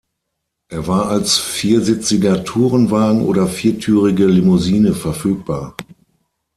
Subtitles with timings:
[0.69, 5.75] Er war als viersitziger Tourenwagen oder viertürige Limousine verfügbar.